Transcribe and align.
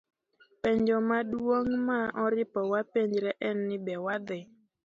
Penjo 0.61 0.95
maduong' 1.09 1.73
ma 1.87 1.99
oripo 2.25 2.59
wapenjre 2.71 3.31
en 3.47 3.57
ni 3.67 3.77
be 3.85 3.93
wadhi 4.05 4.39